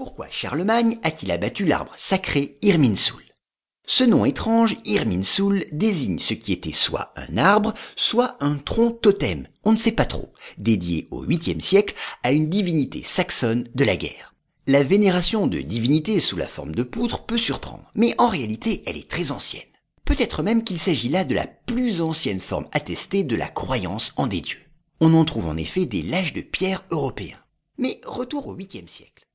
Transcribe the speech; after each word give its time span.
Pourquoi 0.00 0.28
Charlemagne 0.30 0.98
a-t-il 1.02 1.30
abattu 1.30 1.66
l'arbre 1.66 1.92
sacré 1.94 2.56
Irminsul 2.62 3.34
Ce 3.84 4.02
nom 4.02 4.24
étrange, 4.24 4.76
Irminsul, 4.86 5.66
désigne 5.72 6.18
ce 6.18 6.32
qui 6.32 6.54
était 6.54 6.72
soit 6.72 7.12
un 7.16 7.36
arbre, 7.36 7.74
soit 7.96 8.38
un 8.40 8.54
tronc 8.54 8.92
totem, 8.92 9.46
on 9.62 9.72
ne 9.72 9.76
sait 9.76 9.92
pas 9.92 10.06
trop, 10.06 10.32
dédié 10.56 11.06
au 11.10 11.26
8e 11.26 11.60
siècle 11.60 11.94
à 12.22 12.32
une 12.32 12.48
divinité 12.48 13.02
saxonne 13.04 13.68
de 13.74 13.84
la 13.84 13.98
guerre. 13.98 14.34
La 14.66 14.82
vénération 14.82 15.46
de 15.46 15.60
divinités 15.60 16.18
sous 16.18 16.38
la 16.38 16.48
forme 16.48 16.74
de 16.74 16.82
poutres 16.82 17.26
peut 17.26 17.36
surprendre, 17.36 17.90
mais 17.94 18.14
en 18.16 18.28
réalité 18.28 18.82
elle 18.86 18.96
est 18.96 19.10
très 19.10 19.32
ancienne. 19.32 19.68
Peut-être 20.06 20.42
même 20.42 20.64
qu'il 20.64 20.78
s'agit 20.78 21.10
là 21.10 21.24
de 21.26 21.34
la 21.34 21.46
plus 21.46 22.00
ancienne 22.00 22.40
forme 22.40 22.68
attestée 22.72 23.22
de 23.22 23.36
la 23.36 23.48
croyance 23.48 24.14
en 24.16 24.26
des 24.26 24.40
dieux. 24.40 24.64
On 25.02 25.12
en 25.12 25.26
trouve 25.26 25.44
en 25.44 25.58
effet 25.58 25.84
des 25.84 26.00
lâches 26.00 26.32
de 26.32 26.40
pierre 26.40 26.86
européens. 26.90 27.44
Mais 27.76 28.00
retour 28.06 28.48
au 28.48 28.56
8e 28.56 28.88
siècle. 28.88 29.26